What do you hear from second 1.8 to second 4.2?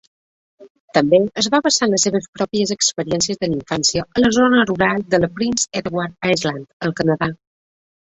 en les seves pròpies experiències de la infància